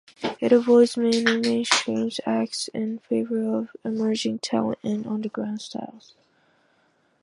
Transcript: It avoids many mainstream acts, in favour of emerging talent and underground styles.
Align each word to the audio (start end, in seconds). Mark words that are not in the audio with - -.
It 0.39 0.51
avoids 0.51 0.97
many 0.97 1.23
mainstream 1.23 2.09
acts, 2.25 2.69
in 2.69 2.97
favour 3.07 3.47
of 3.55 3.69
emerging 3.85 4.39
talent 4.39 4.79
and 4.81 5.05
underground 5.05 5.61
styles. 5.61 6.15